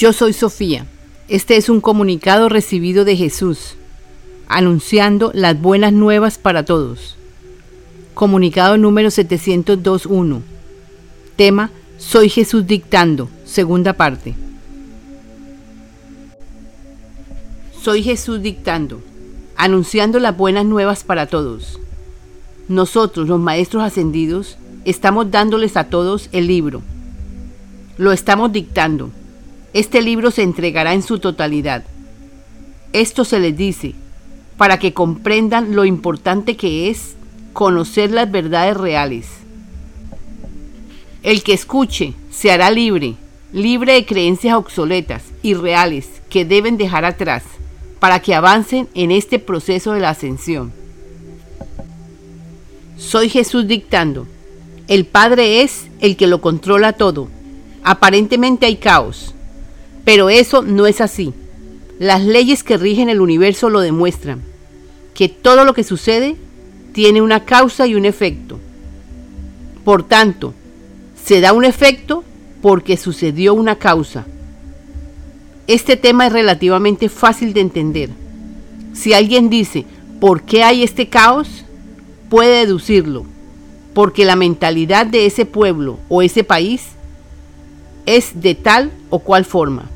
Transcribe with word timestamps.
Yo 0.00 0.14
soy 0.14 0.32
Sofía. 0.32 0.86
Este 1.28 1.58
es 1.58 1.68
un 1.68 1.82
comunicado 1.82 2.48
recibido 2.48 3.04
de 3.04 3.16
Jesús, 3.16 3.74
anunciando 4.48 5.30
las 5.34 5.60
buenas 5.60 5.92
nuevas 5.92 6.38
para 6.38 6.64
todos. 6.64 7.16
Comunicado 8.14 8.78
número 8.78 9.10
702.1. 9.10 10.40
Tema, 11.36 11.70
Soy 11.98 12.30
Jesús 12.30 12.66
dictando, 12.66 13.28
segunda 13.44 13.92
parte. 13.92 14.34
Soy 17.82 18.02
Jesús 18.02 18.40
dictando, 18.40 19.02
anunciando 19.54 20.18
las 20.18 20.34
buenas 20.34 20.64
nuevas 20.64 21.04
para 21.04 21.26
todos. 21.26 21.78
Nosotros, 22.68 23.28
los 23.28 23.38
maestros 23.38 23.82
ascendidos, 23.82 24.56
estamos 24.86 25.30
dándoles 25.30 25.76
a 25.76 25.90
todos 25.90 26.30
el 26.32 26.46
libro. 26.46 26.80
Lo 27.98 28.12
estamos 28.12 28.50
dictando 28.50 29.10
este 29.72 30.02
libro 30.02 30.30
se 30.30 30.42
entregará 30.42 30.94
en 30.94 31.02
su 31.02 31.18
totalidad. 31.18 31.84
Esto 32.92 33.24
se 33.24 33.38
les 33.38 33.56
dice 33.56 33.94
para 34.56 34.78
que 34.78 34.92
comprendan 34.92 35.74
lo 35.74 35.84
importante 35.84 36.56
que 36.56 36.90
es 36.90 37.14
conocer 37.52 38.10
las 38.10 38.30
verdades 38.30 38.76
reales. 38.76 39.26
El 41.22 41.42
que 41.42 41.52
escuche 41.52 42.14
se 42.30 42.50
hará 42.50 42.70
libre, 42.70 43.14
libre 43.52 43.94
de 43.94 44.04
creencias 44.04 44.56
obsoletas 44.56 45.22
y 45.42 45.54
reales 45.54 46.08
que 46.28 46.44
deben 46.44 46.76
dejar 46.76 47.04
atrás 47.04 47.42
para 48.00 48.20
que 48.20 48.34
avancen 48.34 48.88
en 48.94 49.10
este 49.10 49.38
proceso 49.38 49.92
de 49.92 50.00
la 50.00 50.10
ascensión. 50.10 50.72
Soy 52.96 53.28
Jesús 53.28 53.66
dictando. 53.66 54.26
El 54.88 55.06
Padre 55.06 55.62
es 55.62 55.86
el 56.00 56.16
que 56.16 56.26
lo 56.26 56.40
controla 56.40 56.94
todo. 56.94 57.28
Aparentemente 57.82 58.66
hay 58.66 58.76
caos, 58.76 59.34
pero 60.10 60.28
eso 60.28 60.62
no 60.62 60.88
es 60.88 61.00
así. 61.00 61.32
Las 62.00 62.24
leyes 62.24 62.64
que 62.64 62.76
rigen 62.76 63.08
el 63.08 63.20
universo 63.20 63.70
lo 63.70 63.78
demuestran, 63.78 64.42
que 65.14 65.28
todo 65.28 65.64
lo 65.64 65.72
que 65.72 65.84
sucede 65.84 66.34
tiene 66.92 67.22
una 67.22 67.44
causa 67.44 67.86
y 67.86 67.94
un 67.94 68.04
efecto. 68.04 68.58
Por 69.84 70.02
tanto, 70.02 70.52
se 71.24 71.40
da 71.40 71.52
un 71.52 71.64
efecto 71.64 72.24
porque 72.60 72.96
sucedió 72.96 73.54
una 73.54 73.76
causa. 73.76 74.26
Este 75.68 75.96
tema 75.96 76.26
es 76.26 76.32
relativamente 76.32 77.08
fácil 77.08 77.52
de 77.52 77.60
entender. 77.60 78.10
Si 78.92 79.12
alguien 79.12 79.48
dice, 79.48 79.84
¿por 80.18 80.42
qué 80.42 80.64
hay 80.64 80.82
este 80.82 81.08
caos? 81.08 81.64
Puede 82.28 82.66
deducirlo, 82.66 83.26
porque 83.94 84.24
la 84.24 84.34
mentalidad 84.34 85.06
de 85.06 85.26
ese 85.26 85.46
pueblo 85.46 86.00
o 86.08 86.20
ese 86.20 86.42
país 86.42 86.82
es 88.06 88.42
de 88.42 88.56
tal 88.56 88.90
o 89.08 89.20
cual 89.20 89.44
forma. 89.44 89.88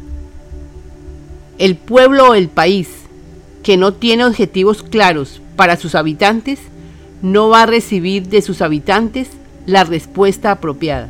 El 1.58 1.76
pueblo 1.76 2.30
o 2.30 2.34
el 2.34 2.48
país 2.48 2.88
que 3.62 3.76
no 3.76 3.94
tiene 3.94 4.24
objetivos 4.24 4.82
claros 4.82 5.40
para 5.56 5.76
sus 5.76 5.94
habitantes 5.94 6.58
no 7.22 7.48
va 7.48 7.62
a 7.62 7.66
recibir 7.66 8.28
de 8.28 8.42
sus 8.42 8.60
habitantes 8.60 9.28
la 9.66 9.84
respuesta 9.84 10.50
apropiada, 10.50 11.08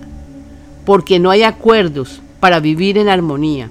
porque 0.84 1.18
no 1.18 1.30
hay 1.30 1.42
acuerdos 1.42 2.20
para 2.40 2.60
vivir 2.60 2.98
en 2.98 3.08
armonía. 3.08 3.70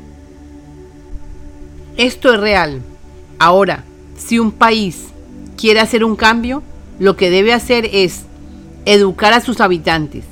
Esto 1.95 2.33
es 2.33 2.39
real. 2.39 2.81
Ahora, 3.37 3.83
si 4.17 4.39
un 4.39 4.51
país 4.51 5.05
quiere 5.55 5.79
hacer 5.79 6.03
un 6.03 6.15
cambio, 6.15 6.63
lo 6.99 7.15
que 7.15 7.29
debe 7.29 7.53
hacer 7.53 7.87
es 7.93 8.23
educar 8.85 9.31
a 9.33 9.41
sus 9.41 9.61
habitantes 9.61 10.25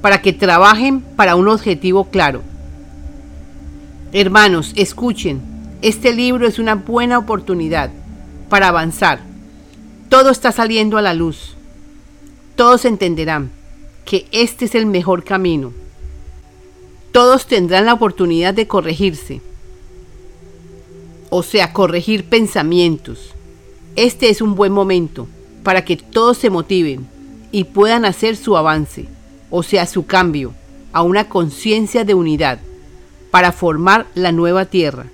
para 0.00 0.22
que 0.22 0.32
trabajen 0.32 1.00
para 1.00 1.36
un 1.36 1.48
objetivo 1.48 2.04
claro. 2.04 2.42
Hermanos, 4.12 4.72
escuchen, 4.74 5.51
este 5.82 6.12
libro 6.12 6.46
es 6.46 6.58
una 6.58 6.74
buena 6.74 7.18
oportunidad 7.18 7.90
para 8.48 8.68
avanzar. 8.68 9.20
Todo 10.08 10.30
está 10.30 10.52
saliendo 10.52 10.98
a 10.98 11.02
la 11.02 11.14
luz. 11.14 11.54
Todos 12.56 12.84
entenderán 12.84 13.50
que 14.04 14.26
este 14.32 14.64
es 14.64 14.74
el 14.74 14.86
mejor 14.86 15.24
camino. 15.24 15.72
Todos 17.12 17.46
tendrán 17.46 17.86
la 17.86 17.94
oportunidad 17.94 18.54
de 18.54 18.66
corregirse. 18.66 19.40
O 21.30 21.42
sea, 21.42 21.72
corregir 21.72 22.24
pensamientos. 22.24 23.32
Este 23.96 24.30
es 24.30 24.40
un 24.40 24.54
buen 24.54 24.72
momento 24.72 25.28
para 25.62 25.84
que 25.84 25.96
todos 25.96 26.38
se 26.38 26.50
motiven 26.50 27.06
y 27.50 27.64
puedan 27.64 28.04
hacer 28.04 28.36
su 28.36 28.56
avance 28.56 29.06
o 29.54 29.62
sea, 29.62 29.86
su 29.86 30.06
cambio, 30.06 30.54
a 30.94 31.02
una 31.02 31.28
conciencia 31.28 32.04
de 32.04 32.14
unidad, 32.14 32.58
para 33.30 33.52
formar 33.52 34.06
la 34.14 34.32
nueva 34.32 34.64
tierra. 34.64 35.06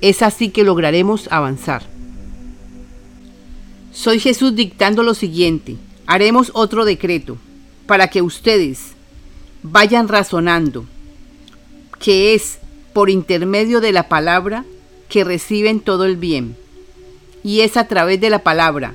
Es 0.00 0.22
así 0.22 0.50
que 0.50 0.64
lograremos 0.64 1.28
avanzar. 1.30 1.82
Soy 3.92 4.20
Jesús 4.20 4.54
dictando 4.54 5.02
lo 5.02 5.14
siguiente. 5.14 5.76
Haremos 6.06 6.50
otro 6.54 6.84
decreto 6.84 7.38
para 7.86 8.08
que 8.08 8.22
ustedes 8.22 8.92
vayan 9.62 10.08
razonando, 10.08 10.84
que 11.98 12.34
es 12.34 12.58
por 12.92 13.10
intermedio 13.10 13.80
de 13.80 13.92
la 13.92 14.08
palabra 14.08 14.64
que 15.08 15.24
reciben 15.24 15.80
todo 15.80 16.04
el 16.04 16.16
bien. 16.16 16.56
Y 17.42 17.60
es 17.60 17.76
a 17.76 17.88
través 17.88 18.20
de 18.20 18.30
la 18.30 18.40
palabra 18.40 18.94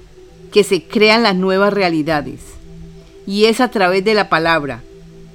que 0.52 0.64
se 0.64 0.84
crean 0.84 1.24
las 1.24 1.36
nuevas 1.36 1.74
realidades 1.74 2.42
y 3.26 3.46
es 3.46 3.62
a 3.62 3.70
través 3.70 4.04
de 4.04 4.14
la 4.14 4.30
palabra 4.30 4.82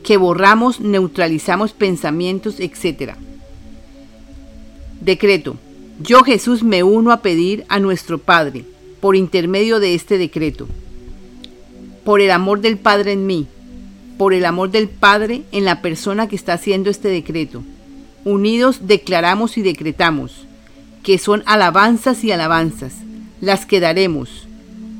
que 0.03 0.17
borramos, 0.17 0.81
neutralizamos 0.81 1.73
pensamientos, 1.73 2.61
etc. 2.61 3.15
Decreto. 5.01 5.57
Yo 6.01 6.23
Jesús 6.23 6.63
me 6.63 6.83
uno 6.83 7.11
a 7.11 7.23
pedir 7.23 7.65
a 7.69 7.79
nuestro 7.79 8.19
Padre, 8.19 8.65
por 9.01 9.17
intermedio 9.17 9.81
de 9.81 9.95
este 9.95 10.19
decreto, 10.19 10.67
por 12.05 12.21
el 12.21 12.31
amor 12.31 12.61
del 12.61 12.77
Padre 12.77 13.13
en 13.13 13.27
mí, 13.27 13.47
por 14.19 14.35
el 14.35 14.45
amor 14.45 14.71
del 14.71 14.89
Padre 14.89 15.43
en 15.53 15.65
la 15.65 15.83
persona 15.83 16.29
que 16.29 16.37
está 16.37 16.55
haciendo 16.55 16.91
este 16.91 17.09
decreto. 17.09 17.63
Unidos 18.25 18.81
declaramos 18.83 19.57
y 19.57 19.63
decretamos 19.63 20.47
que 21.03 21.19
son 21.19 21.43
alabanzas 21.47 22.25
y 22.25 22.33
alabanzas 22.33 22.95
las 23.41 23.67
que 23.67 23.81
daremos 23.81 24.49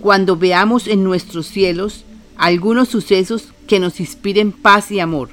cuando 0.01 0.37
veamos 0.37 0.87
en 0.87 1.03
nuestros 1.03 1.47
cielos 1.49 2.05
algunos 2.37 2.89
sucesos 2.89 3.49
que 3.67 3.81
nos 3.81 3.99
inspiren 3.99 4.53
paz 4.53 4.91
y 4.91 5.01
amor. 5.01 5.31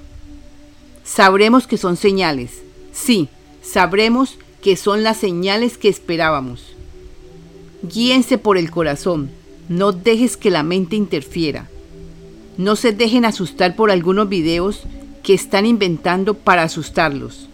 Sabremos 1.04 1.68
que 1.68 1.78
son 1.78 1.98
señales. 1.98 2.64
Sí, 2.92 3.28
sabremos 3.62 4.40
que 4.64 4.76
son 4.76 5.04
las 5.04 5.18
señales 5.18 5.78
que 5.78 5.90
esperábamos. 5.90 6.74
Guíense 7.84 8.38
por 8.38 8.58
el 8.58 8.72
corazón. 8.72 9.30
No 9.70 9.92
dejes 9.92 10.38
que 10.38 10.50
la 10.50 10.64
mente 10.64 10.96
interfiera. 10.96 11.68
No 12.58 12.76
se 12.76 12.92
dejen 12.92 13.26
asustar 13.26 13.76
por 13.76 13.92
algunos 13.92 14.30
videos 14.30 14.84
que 15.22 15.34
están 15.34 15.66
inventando 15.66 16.34
para 16.34 16.64
asustarlos. 16.64 17.48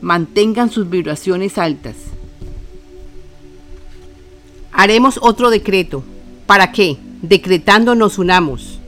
Mantengan 0.00 0.70
sus 0.70 0.90
vibraciones 0.90 1.58
altas. 1.58 1.96
Haremos 4.72 5.18
otro 5.22 5.50
decreto. 5.50 6.02
¿Para 6.46 6.72
qué? 6.72 6.96
Decretando 7.22 7.94
nos 7.94 8.18
unamos 8.18 8.80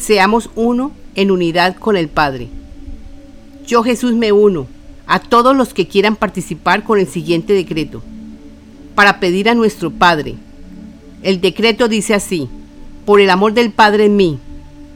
seamos 0.00 0.48
uno 0.54 0.92
en 1.14 1.30
unidad 1.30 1.76
con 1.76 1.96
el 1.96 2.08
Padre. 2.08 2.48
Yo 3.66 3.82
Jesús 3.82 4.14
me 4.14 4.32
uno 4.32 4.66
a 5.10 5.18
todos 5.18 5.56
los 5.56 5.74
que 5.74 5.88
quieran 5.88 6.14
participar 6.14 6.84
con 6.84 7.00
el 7.00 7.08
siguiente 7.08 7.52
decreto, 7.52 8.00
para 8.94 9.18
pedir 9.18 9.48
a 9.48 9.56
nuestro 9.56 9.90
Padre. 9.90 10.36
El 11.24 11.40
decreto 11.40 11.88
dice 11.88 12.14
así, 12.14 12.48
por 13.04 13.20
el 13.20 13.28
amor 13.28 13.52
del 13.52 13.72
Padre 13.72 14.04
en 14.04 14.14
mí 14.14 14.38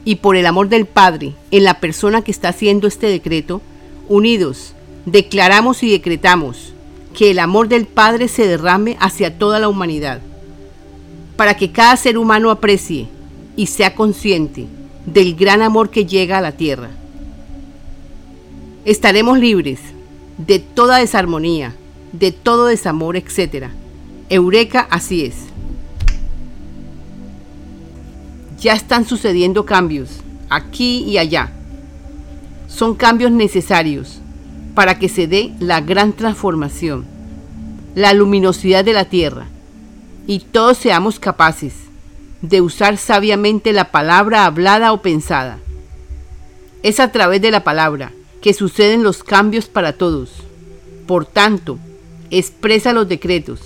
y 0.05 0.15
por 0.15 0.37
el 0.37 0.45
amor 0.45 0.69
del 0.69 0.85
Padre 0.85 1.33
en 1.51 1.65
la 1.65 1.81
persona 1.81 2.21
que 2.21 2.31
está 2.31 2.47
haciendo 2.47 2.87
este 2.87 3.07
decreto, 3.07 3.61
unidos, 4.07 4.73
declaramos 5.05 5.83
y 5.83 5.91
decretamos 5.91 6.71
que 7.13 7.31
el 7.31 7.39
amor 7.39 7.67
del 7.67 7.85
Padre 7.85 8.29
se 8.29 8.47
derrame 8.47 8.95
hacia 9.01 9.37
toda 9.37 9.59
la 9.59 9.67
humanidad, 9.67 10.21
para 11.35 11.57
que 11.57 11.73
cada 11.73 11.97
ser 11.97 12.17
humano 12.17 12.51
aprecie 12.51 13.09
y 13.57 13.65
sea 13.65 13.95
consciente 13.95 14.65
del 15.05 15.35
gran 15.35 15.61
amor 15.61 15.89
que 15.89 16.05
llega 16.05 16.37
a 16.37 16.41
la 16.41 16.53
tierra. 16.53 16.91
Estaremos 18.85 19.37
libres 19.39 19.79
de 20.37 20.59
toda 20.59 20.97
desarmonía, 20.97 21.73
de 22.11 22.31
todo 22.31 22.65
desamor, 22.65 23.15
etc. 23.15 23.67
Eureka, 24.29 24.87
así 24.89 25.25
es. 25.25 25.35
Ya 28.59 28.73
están 28.73 29.05
sucediendo 29.05 29.65
cambios, 29.65 30.21
aquí 30.49 31.03
y 31.03 31.17
allá. 31.17 31.51
Son 32.67 32.95
cambios 32.95 33.31
necesarios 33.31 34.19
para 34.73 34.99
que 34.99 35.07
se 35.07 35.27
dé 35.27 35.53
la 35.59 35.81
gran 35.81 36.13
transformación, 36.13 37.05
la 37.95 38.13
luminosidad 38.13 38.83
de 38.83 38.93
la 38.93 39.05
tierra, 39.05 39.47
y 40.27 40.39
todos 40.39 40.77
seamos 40.77 41.19
capaces 41.19 41.73
de 42.41 42.61
usar 42.61 42.97
sabiamente 42.97 43.71
la 43.71 43.91
palabra 43.91 44.45
hablada 44.45 44.91
o 44.91 45.01
pensada. 45.01 45.59
Es 46.83 46.99
a 46.99 47.11
través 47.11 47.41
de 47.41 47.51
la 47.51 47.63
palabra 47.63 48.11
que 48.45 48.53
suceden 48.53 49.01
los 49.01 49.23
cambios 49.23 49.65
para 49.65 49.93
todos. 49.93 50.29
Por 51.07 51.25
tanto, 51.25 51.79
expresa 52.29 52.93
los 52.93 53.09
decretos. 53.09 53.59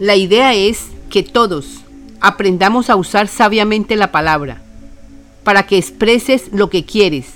La 0.00 0.16
idea 0.16 0.54
es 0.54 0.86
que 1.08 1.22
todos 1.22 1.82
aprendamos 2.20 2.90
a 2.90 2.96
usar 2.96 3.28
sabiamente 3.28 3.94
la 3.94 4.10
palabra 4.10 4.60
para 5.44 5.68
que 5.68 5.78
expreses 5.78 6.48
lo 6.50 6.68
que 6.68 6.84
quieres. 6.84 7.26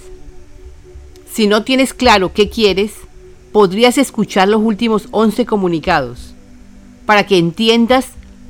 Si 1.32 1.46
no 1.46 1.62
tienes 1.62 1.94
claro 1.94 2.32
qué 2.32 2.50
quieres, 2.50 2.94
podrías 3.52 3.96
escuchar 3.96 4.48
los 4.48 4.62
últimos 4.62 5.06
11 5.12 5.46
comunicados 5.46 6.34
para 7.06 7.26
que 7.28 7.38
entiendas 7.38 8.08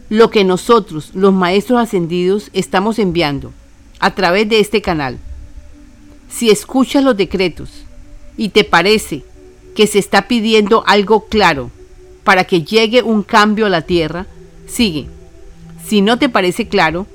lo 0.09 0.31
que 0.31 0.43
nosotros, 0.43 1.11
los 1.13 1.35
maestros 1.35 1.81
ascendidos, 1.81 2.49
estamos 2.55 2.99
enviando 2.99 3.53
a 3.99 4.15
través 4.15 4.49
de 4.49 4.59
este 4.59 4.81
canal. 4.81 5.19
Si 6.29 6.51
escuchas 6.51 7.03
los 7.03 7.17
decretos 7.17 7.71
y 8.37 8.51
te 8.51 8.65
parece 8.65 9.25
que 9.75 9.87
se 9.87 9.99
está 9.99 10.29
pidiendo 10.29 10.83
algo 10.87 11.27
claro 11.27 11.71
para 12.25 12.45
que 12.45 12.63
llegue 12.63 13.03
un 13.03 13.23
cambio 13.23 13.67
a 13.67 13.71
la 13.71 13.83
tierra, 13.83 14.27
sigue. 14.67 15.07
Si 15.87 16.01
no 16.01 16.19
te 16.19 16.29
parece 16.29 16.67
claro, 16.67 17.07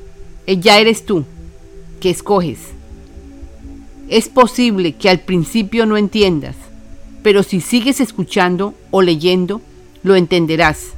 eh, 0.48 0.58
ya 0.58 0.80
eres 0.80 1.06
tú 1.06 1.26
que 2.00 2.10
escoges. 2.10 2.60
Es 4.08 4.30
posible 4.30 4.94
que 4.94 5.10
al 5.10 5.20
principio 5.20 5.86
no 5.86 5.98
entiendas, 5.98 6.56
pero 7.24 7.44
si 7.44 7.62
sigues 7.62 8.00
escuchando 8.00 8.74
o 8.90 9.02
leyendo, 9.02 9.62
lo 10.04 10.16
entenderás. 10.16 10.92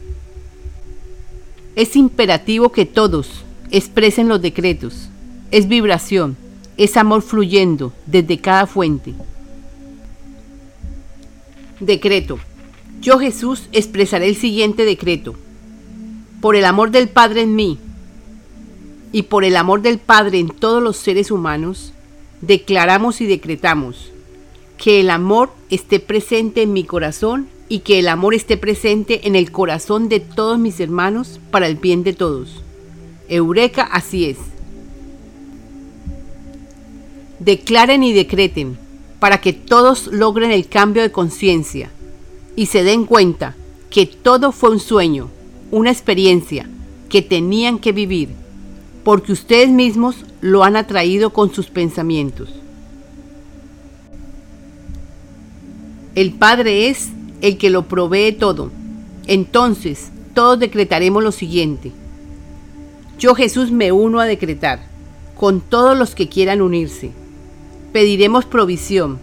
Es 1.75 1.95
imperativo 1.95 2.71
que 2.71 2.85
todos 2.85 3.43
expresen 3.71 4.27
los 4.27 4.41
decretos. 4.41 5.09
Es 5.51 5.67
vibración, 5.67 6.37
es 6.77 6.97
amor 6.97 7.21
fluyendo 7.21 7.93
desde 8.05 8.39
cada 8.39 8.67
fuente. 8.67 9.13
Decreto. 11.79 12.39
Yo 13.01 13.19
Jesús 13.19 13.67
expresaré 13.71 14.29
el 14.29 14.35
siguiente 14.35 14.85
decreto. 14.85 15.35
Por 16.41 16.55
el 16.55 16.65
amor 16.65 16.91
del 16.91 17.09
Padre 17.09 17.41
en 17.41 17.55
mí 17.55 17.77
y 19.11 19.23
por 19.23 19.43
el 19.43 19.55
amor 19.55 19.81
del 19.81 19.99
Padre 19.99 20.39
en 20.39 20.49
todos 20.49 20.81
los 20.81 20.97
seres 20.97 21.31
humanos, 21.31 21.93
declaramos 22.41 23.21
y 23.21 23.27
decretamos 23.27 24.11
que 24.77 24.99
el 24.99 25.09
amor 25.09 25.51
esté 25.69 25.99
presente 25.99 26.63
en 26.63 26.73
mi 26.73 26.83
corazón 26.83 27.47
y 27.69 27.79
que 27.79 27.99
el 27.99 28.07
amor 28.07 28.33
esté 28.33 28.57
presente 28.57 29.27
en 29.27 29.35
el 29.35 29.51
corazón 29.51 30.09
de 30.09 30.19
todos 30.19 30.59
mis 30.59 30.79
hermanos 30.79 31.39
para 31.51 31.67
el 31.67 31.75
bien 31.75 32.03
de 32.03 32.13
todos. 32.13 32.61
Eureka, 33.29 33.83
así 33.83 34.25
es. 34.25 34.37
Declaren 37.43 38.03
y 38.03 38.13
decreten 38.13 38.77
para 39.19 39.41
que 39.41 39.51
todos 39.51 40.07
logren 40.07 40.51
el 40.51 40.69
cambio 40.69 41.01
de 41.01 41.11
conciencia 41.11 41.89
y 42.55 42.67
se 42.67 42.83
den 42.83 43.05
cuenta 43.05 43.53
que 43.89 44.05
todo 44.05 44.53
fue 44.53 44.69
un 44.69 44.79
sueño, 44.79 45.27
una 45.69 45.91
experiencia 45.91 46.69
que 47.09 47.21
tenían 47.21 47.79
que 47.79 47.91
vivir, 47.91 48.29
porque 49.03 49.33
ustedes 49.33 49.69
mismos 49.69 50.23
lo 50.39 50.63
han 50.63 50.77
atraído 50.77 51.31
con 51.31 51.53
sus 51.53 51.67
pensamientos. 51.67 52.47
El 56.15 56.31
Padre 56.31 56.87
es 56.87 57.09
el 57.41 57.57
que 57.57 57.69
lo 57.69 57.89
provee 57.89 58.31
todo. 58.31 58.71
Entonces, 59.27 60.11
todos 60.33 60.59
decretaremos 60.59 61.21
lo 61.21 61.33
siguiente. 61.33 61.91
Yo 63.19 63.35
Jesús 63.35 63.69
me 63.69 63.91
uno 63.91 64.21
a 64.21 64.25
decretar, 64.25 64.87
con 65.35 65.59
todos 65.59 65.97
los 65.97 66.15
que 66.15 66.29
quieran 66.29 66.61
unirse 66.61 67.11
pediremos 67.93 68.45
provisión 68.45 69.19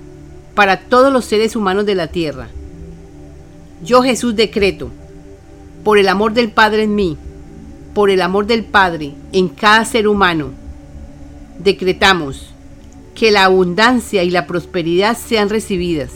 para 0.55 0.81
todos 0.81 1.13
los 1.13 1.27
seres 1.27 1.57
humanos 1.57 1.85
de 1.85 1.95
la 1.95 2.07
tierra. 2.07 2.49
Yo 3.85 4.03
Jesús 4.03 4.37
decreto, 4.37 4.91
por 5.85 5.99
el 5.99 6.09
amor 6.09 6.33
del 6.33 6.51
Padre 6.51 6.85
en 6.85 6.95
mí, 6.95 7.17
por 7.95 8.11
el 8.11 8.23
amor 8.23 8.47
del 8.47 8.65
Padre 8.65 9.13
en 9.33 9.49
cada 9.49 9.85
ser 9.85 10.07
humano, 10.07 10.51
decretamos 11.59 12.51
que 13.15 13.31
la 13.31 13.45
abundancia 13.45 14.23
y 14.23 14.31
la 14.31 14.47
prosperidad 14.47 15.17
sean 15.17 15.49
recibidas. 15.49 16.11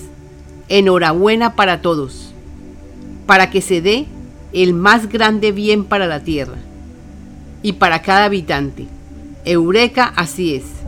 Enhorabuena 0.69 1.57
para 1.57 1.83
todos, 1.83 2.33
para 3.27 3.51
que 3.51 3.61
se 3.61 3.83
dé 3.83 4.07
el 4.53 4.73
más 4.73 5.09
grande 5.09 5.53
bien 5.53 5.85
para 5.85 6.07
la 6.07 6.21
tierra 6.21 6.57
y 7.63 7.73
para 7.73 8.01
cada 8.03 8.27
habitante. 8.27 8.87
Eureka, 9.45 10.13
así 10.17 10.55
es. 10.55 10.84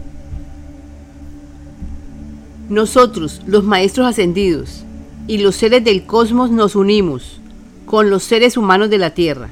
Nosotros, 2.68 3.42
los 3.46 3.64
maestros 3.64 4.06
ascendidos, 4.06 4.82
y 5.28 5.38
los 5.38 5.56
seres 5.56 5.84
del 5.84 6.04
cosmos 6.04 6.50
nos 6.50 6.76
unimos 6.76 7.40
con 7.84 8.10
los 8.10 8.22
seres 8.22 8.56
humanos 8.56 8.90
de 8.90 8.98
la 8.98 9.10
Tierra 9.10 9.50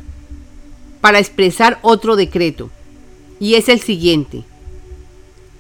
para 1.01 1.19
expresar 1.19 1.79
otro 1.83 2.17
decreto, 2.17 2.71
y 3.39 3.55
es 3.55 3.69
el 3.69 3.81
siguiente. 3.81 4.43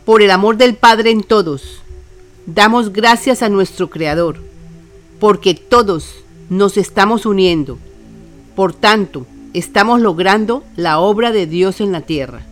Por 0.04 0.22
el 0.22 0.30
amor 0.30 0.56
del 0.56 0.74
Padre 0.74 1.10
en 1.10 1.22
todos, 1.22 1.82
damos 2.46 2.92
gracias 2.92 3.42
a 3.42 3.48
nuestro 3.48 3.90
Creador, 3.90 4.38
porque 5.20 5.54
todos 5.54 6.14
nos 6.48 6.76
estamos 6.76 7.26
uniendo. 7.26 7.78
Por 8.56 8.72
tanto, 8.72 9.26
estamos 9.52 10.00
logrando 10.00 10.64
la 10.76 10.98
obra 10.98 11.30
de 11.30 11.46
Dios 11.46 11.80
en 11.80 11.92
la 11.92 12.00
Tierra. 12.00 12.42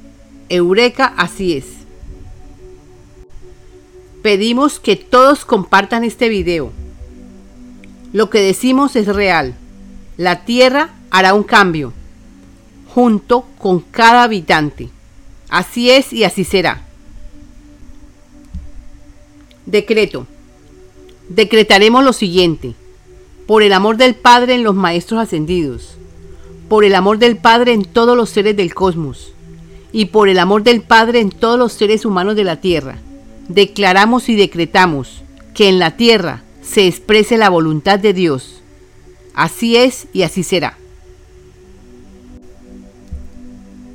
Eureka, 0.49 1.14
así 1.16 1.54
es. 1.54 1.81
Pedimos 4.23 4.79
que 4.79 4.95
todos 4.95 5.45
compartan 5.45 6.05
este 6.05 6.29
video. 6.29 6.71
Lo 8.13 8.31
que 8.31 8.39
decimos 8.39 8.95
es 8.95 9.09
real. 9.09 9.55
La 10.17 10.45
Tierra 10.45 10.91
hará 11.11 11.35
un 11.35 11.43
cambio, 11.43 11.93
junto 12.95 13.45
con 13.59 13.81
cada 13.81 14.23
habitante. 14.23 14.91
Así 15.49 15.91
es 15.91 16.13
y 16.13 16.23
así 16.23 16.45
será. 16.45 16.83
Decreto. 19.67 20.29
Decretaremos 21.29 22.05
lo 22.05 22.13
siguiente. 22.13 22.75
Por 23.49 23.65
el 23.65 23.73
amor 23.73 23.97
del 23.97 24.15
Padre 24.15 24.55
en 24.55 24.63
los 24.63 24.77
Maestros 24.77 25.21
Ascendidos. 25.21 25.97
Por 26.69 26.85
el 26.85 26.95
amor 26.95 27.19
del 27.19 27.39
Padre 27.39 27.73
en 27.73 27.85
todos 27.85 28.17
los 28.17 28.31
seres 28.31 28.57
del 28.57 28.73
cosmos. 28.73 29.33
Y 29.91 30.07
por 30.07 30.29
el 30.29 30.39
amor 30.39 30.63
del 30.63 30.81
Padre 30.81 31.19
en 31.19 31.31
todos 31.31 31.59
los 31.59 31.73
seres 31.73 32.05
humanos 32.05 32.37
de 32.37 32.45
la 32.45 32.61
Tierra 32.61 32.99
declaramos 33.54 34.28
y 34.28 34.37
decretamos 34.37 35.22
que 35.54 35.69
en 35.69 35.78
la 35.78 35.96
tierra 35.96 36.43
se 36.62 36.87
exprese 36.87 37.37
la 37.37 37.50
voluntad 37.50 37.99
de 37.99 38.12
Dios. 38.12 38.62
Así 39.35 39.76
es 39.76 40.06
y 40.12 40.23
así 40.23 40.42
será. 40.42 40.78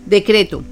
Decreto. 0.05 0.63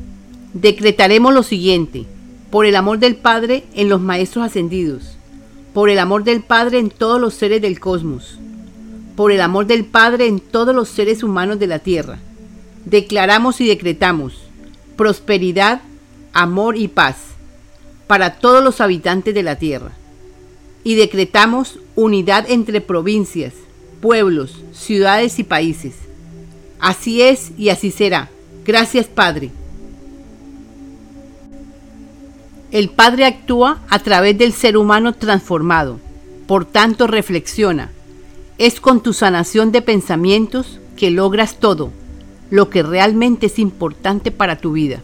Decretaremos 0.54 1.34
lo 1.34 1.44
siguiente. 1.44 2.06
Por 2.51 2.65
el 2.65 2.75
amor 2.75 3.00
del 3.00 3.15
Padre 3.15 3.63
en 3.74 3.89
los 3.89 4.01
Maestros 4.01 4.46
Ascendidos. 4.46 5.18
Por 5.74 5.89
el 5.89 6.00
amor 6.00 6.24
del 6.24 6.42
Padre 6.42 6.80
en 6.80 6.89
todos 6.89 7.20
los 7.20 7.34
seres 7.34 7.62
del 7.62 7.80
cosmos. 7.80 8.39
Por 9.15 9.32
el 9.32 9.42
amor 9.42 9.65
del 9.65 9.86
Padre 9.86 10.27
en 10.27 10.39
todos 10.39 10.75
los 10.75 10.89
seres 10.89 11.24
humanos 11.24 11.60
de 11.60 11.68
la 11.68 11.80
tierra. 11.80 12.20
Declaramos 12.86 13.60
y 13.62 13.68
decretamos 13.68 14.42
prosperidad, 14.96 15.82
amor 16.32 16.77
y 16.77 16.88
paz 16.88 17.35
para 18.08 18.36
todos 18.36 18.64
los 18.64 18.82
habitantes 18.82 19.34
de 19.34 19.44
la 19.44 19.58
tierra. 19.58 19.92
Y 20.84 20.96
decretamos 20.96 21.80
unidad 21.96 22.46
entre 22.50 22.82
provincias, 22.82 23.54
pueblos, 24.02 24.62
ciudades 24.72 25.40
y 25.40 25.44
países. 25.44 25.96
Así 26.80 27.22
es 27.22 27.52
y 27.58 27.70
así 27.70 27.92
será. 27.92 28.30
Gracias 28.66 29.08
Padre. 29.08 29.52
El 32.72 32.90
Padre 32.90 33.26
actúa 33.26 33.80
a 33.90 34.00
través 34.00 34.38
del 34.38 34.52
ser 34.52 34.76
humano 34.76 35.14
transformado, 35.14 36.00
por 36.46 36.66
tanto 36.66 37.08
reflexiona. 37.08 37.92
Es 38.58 38.80
con 38.82 39.02
tu 39.02 39.14
sanación 39.14 39.72
de 39.72 39.82
pensamientos 39.82 40.80
que 40.98 41.10
logras 41.10 41.60
todo, 41.60 41.92
lo 42.50 42.70
que 42.70 42.84
realmente 42.84 43.46
es 43.48 43.60
importante 43.60 44.32
para 44.32 44.58
tu 44.58 44.74
vida. 44.74 45.02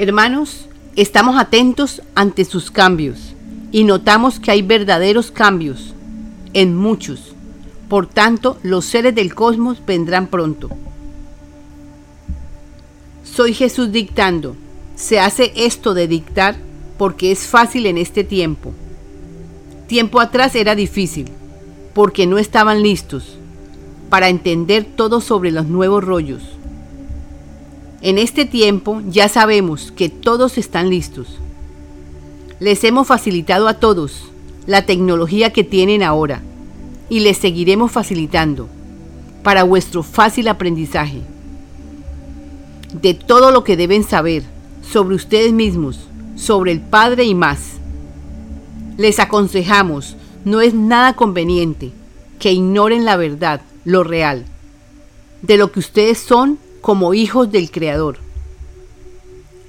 Hermanos, 0.00 0.68
estamos 0.94 1.40
atentos 1.40 2.02
ante 2.14 2.44
sus 2.44 2.70
cambios 2.70 3.34
y 3.72 3.82
notamos 3.82 4.38
que 4.38 4.52
hay 4.52 4.62
verdaderos 4.62 5.32
cambios 5.32 5.92
en 6.54 6.76
muchos. 6.76 7.34
Por 7.88 8.06
tanto, 8.06 8.58
los 8.62 8.84
seres 8.84 9.12
del 9.16 9.34
cosmos 9.34 9.84
vendrán 9.84 10.28
pronto. 10.28 10.70
Soy 13.24 13.54
Jesús 13.54 13.90
dictando. 13.90 14.54
Se 14.94 15.18
hace 15.18 15.52
esto 15.56 15.94
de 15.94 16.06
dictar 16.06 16.54
porque 16.96 17.32
es 17.32 17.48
fácil 17.48 17.84
en 17.86 17.98
este 17.98 18.22
tiempo. 18.22 18.72
Tiempo 19.88 20.20
atrás 20.20 20.54
era 20.54 20.76
difícil, 20.76 21.26
porque 21.92 22.28
no 22.28 22.38
estaban 22.38 22.84
listos 22.84 23.36
para 24.10 24.28
entender 24.28 24.84
todo 24.84 25.20
sobre 25.20 25.50
los 25.50 25.66
nuevos 25.66 26.04
rollos. 26.04 26.57
En 28.00 28.16
este 28.18 28.44
tiempo 28.44 29.02
ya 29.08 29.28
sabemos 29.28 29.90
que 29.90 30.08
todos 30.08 30.56
están 30.56 30.88
listos. 30.88 31.38
Les 32.60 32.84
hemos 32.84 33.08
facilitado 33.08 33.66
a 33.66 33.74
todos 33.74 34.24
la 34.66 34.86
tecnología 34.86 35.52
que 35.52 35.64
tienen 35.64 36.04
ahora 36.04 36.40
y 37.08 37.20
les 37.20 37.38
seguiremos 37.38 37.90
facilitando 37.90 38.68
para 39.42 39.64
vuestro 39.64 40.04
fácil 40.04 40.46
aprendizaje 40.46 41.22
de 42.92 43.14
todo 43.14 43.50
lo 43.50 43.64
que 43.64 43.76
deben 43.76 44.04
saber 44.04 44.44
sobre 44.82 45.16
ustedes 45.16 45.52
mismos, 45.52 45.98
sobre 46.36 46.70
el 46.70 46.80
Padre 46.80 47.24
y 47.24 47.34
más. 47.34 47.78
Les 48.96 49.18
aconsejamos, 49.18 50.16
no 50.44 50.60
es 50.60 50.72
nada 50.72 51.14
conveniente 51.14 51.90
que 52.38 52.52
ignoren 52.52 53.04
la 53.04 53.16
verdad, 53.16 53.60
lo 53.84 54.04
real, 54.04 54.44
de 55.42 55.56
lo 55.56 55.72
que 55.72 55.80
ustedes 55.80 56.18
son 56.18 56.58
como 56.88 57.12
hijos 57.12 57.52
del 57.52 57.70
Creador. 57.70 58.16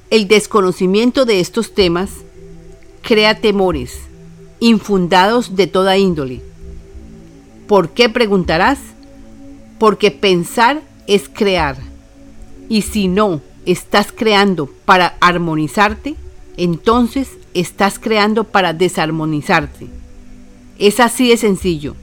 El 0.10 0.30
desconocimiento 0.30 1.26
de 1.26 1.42
estos 1.42 1.74
temas 1.74 2.12
crea 3.02 3.42
temores, 3.42 4.00
infundados 4.62 5.58
de 5.58 5.68
toda 5.68 5.98
índole. 5.98 6.40
¿Por 7.68 7.90
qué 7.90 8.08
preguntarás? 8.08 8.80
Porque 9.80 10.12
pensar 10.12 10.82
es 11.08 11.28
crear. 11.28 11.76
Y 12.70 12.84
si 12.84 13.10
no 13.10 13.42
estás 13.66 14.14
creando 14.14 14.68
para 14.86 15.18
armonizarte, 15.20 16.16
entonces 16.56 17.32
estás 17.54 18.00
creando 18.00 18.46
para 18.46 18.72
desarmonizarte. 18.72 19.88
Es 20.78 21.02
así 21.02 21.28
de 21.28 21.36
sencillo. 21.36 21.98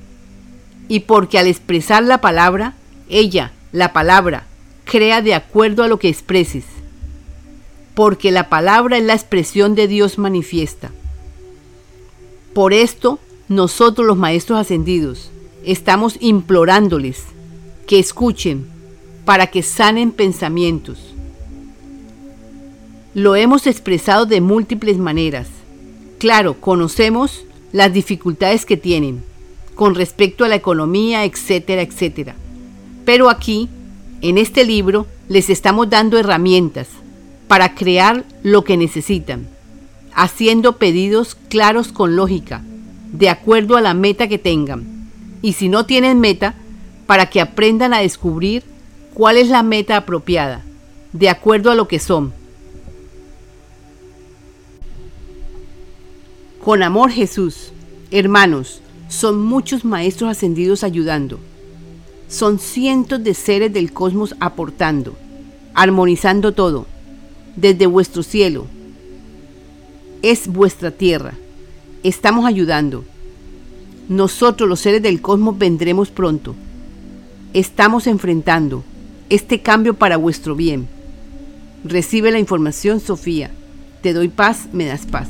Y 0.88 1.00
porque 1.00 1.38
al 1.38 1.46
expresar 1.46 2.02
la 2.02 2.20
palabra, 2.20 2.74
ella, 3.08 3.52
la 3.72 3.94
palabra, 3.94 4.46
crea 4.86 5.20
de 5.20 5.34
acuerdo 5.34 5.82
a 5.82 5.88
lo 5.88 5.98
que 5.98 6.08
expreses. 6.08 6.64
Porque 7.94 8.30
la 8.30 8.48
palabra 8.48 8.96
es 8.96 9.04
la 9.04 9.14
expresión 9.14 9.74
de 9.74 9.88
Dios 9.88 10.16
manifiesta. 10.16 10.90
Por 12.54 12.72
esto, 12.72 13.18
nosotros 13.48 14.06
los 14.06 14.16
maestros 14.16 14.58
ascendidos 14.58 15.30
estamos 15.64 16.16
implorándoles 16.20 17.24
que 17.86 17.98
escuchen 17.98 18.66
para 19.24 19.48
que 19.48 19.62
sanen 19.62 20.12
pensamientos. 20.12 20.98
Lo 23.12 23.34
hemos 23.34 23.66
expresado 23.66 24.24
de 24.24 24.40
múltiples 24.40 24.98
maneras. 24.98 25.48
Claro, 26.18 26.54
conocemos 26.60 27.44
las 27.72 27.92
dificultades 27.92 28.64
que 28.64 28.76
tienen 28.76 29.22
con 29.74 29.94
respecto 29.94 30.44
a 30.44 30.48
la 30.48 30.54
economía, 30.54 31.24
etcétera, 31.24 31.82
etcétera. 31.82 32.34
Pero 33.04 33.28
aquí, 33.28 33.68
en 34.22 34.38
este 34.38 34.64
libro, 34.64 35.06
les 35.28 35.50
estamos 35.50 35.90
dando 35.90 36.18
herramientas 36.18 36.88
para 37.48 37.74
crear 37.74 38.24
lo 38.42 38.64
que 38.64 38.76
necesitan 38.76 39.48
haciendo 40.16 40.78
pedidos 40.78 41.36
claros 41.50 41.92
con 41.92 42.16
lógica, 42.16 42.62
de 43.12 43.28
acuerdo 43.28 43.76
a 43.76 43.82
la 43.82 43.92
meta 43.92 44.26
que 44.26 44.38
tengan. 44.38 45.08
Y 45.42 45.52
si 45.52 45.68
no 45.68 45.84
tienen 45.84 46.18
meta, 46.18 46.54
para 47.06 47.26
que 47.26 47.40
aprendan 47.40 47.92
a 47.92 48.00
descubrir 48.00 48.64
cuál 49.12 49.36
es 49.36 49.48
la 49.48 49.62
meta 49.62 49.96
apropiada, 49.98 50.64
de 51.12 51.28
acuerdo 51.28 51.70
a 51.70 51.74
lo 51.74 51.86
que 51.86 51.98
son. 52.00 52.32
Con 56.64 56.82
amor 56.82 57.10
Jesús, 57.10 57.72
hermanos, 58.10 58.80
son 59.08 59.38
muchos 59.38 59.84
maestros 59.84 60.30
ascendidos 60.30 60.82
ayudando. 60.82 61.38
Son 62.28 62.58
cientos 62.58 63.22
de 63.22 63.34
seres 63.34 63.72
del 63.72 63.92
cosmos 63.92 64.34
aportando, 64.40 65.16
armonizando 65.74 66.52
todo, 66.52 66.86
desde 67.56 67.86
vuestro 67.86 68.22
cielo, 68.22 68.66
es 70.22 70.48
vuestra 70.48 70.90
tierra. 70.90 71.34
Estamos 72.02 72.46
ayudando. 72.46 73.04
Nosotros 74.08 74.68
los 74.68 74.80
seres 74.80 75.02
del 75.02 75.20
cosmos 75.20 75.56
vendremos 75.58 76.10
pronto. 76.10 76.54
Estamos 77.52 78.06
enfrentando 78.06 78.84
este 79.30 79.62
cambio 79.62 79.94
para 79.94 80.16
vuestro 80.16 80.54
bien. 80.54 80.88
Recibe 81.84 82.30
la 82.30 82.38
información, 82.38 83.00
Sofía. 83.00 83.50
Te 84.02 84.12
doy 84.12 84.28
paz, 84.28 84.68
me 84.72 84.86
das 84.86 85.06
paz. 85.06 85.28